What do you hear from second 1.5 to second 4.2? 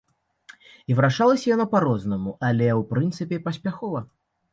яна па-рознаму, але ў прынцыпе паспяхова.